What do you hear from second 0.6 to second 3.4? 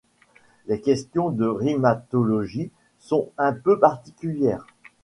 Les questions de rimatologie sont